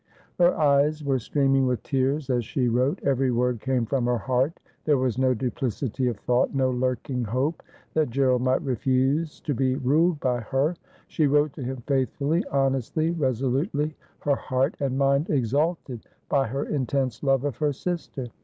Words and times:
Her 0.39 0.57
eyes 0.59 1.03
were 1.03 1.19
streaming 1.19 1.67
with 1.67 1.83
tears 1.83 2.31
as 2.31 2.43
she 2.43 2.67
wrote. 2.69 2.99
Every 3.03 3.29
word 3.29 3.61
came 3.61 3.85
from 3.85 4.07
her 4.07 4.17
heart. 4.17 4.59
There 4.83 4.97
was 4.97 5.19
no 5.19 5.35
duplicity 5.35 6.07
of 6.07 6.17
thought, 6.17 6.55
no 6.55 6.71
lurking 6.71 7.23
hope 7.25 7.61
that 7.93 8.09
Gerald 8.09 8.41
might 8.41 8.63
refuse 8.63 9.39
to 9.41 9.53
be 9.53 9.75
ruled 9.75 10.19
by 10.19 10.39
her. 10.39 10.75
She 11.07 11.27
wrote 11.27 11.53
to 11.53 11.61
him 11.61 11.83
faithfully, 11.85 12.43
honestly, 12.51 13.11
resolutely, 13.11 13.95
her 14.21 14.33
heart 14.37 14.73
and 14.79 14.97
mind 14.97 15.29
exalted 15.29 16.03
by 16.29 16.47
her 16.47 16.63
intense 16.65 17.21
love 17.21 17.43
of 17.43 17.57
her 17.57 17.71
sister. 17.71 18.25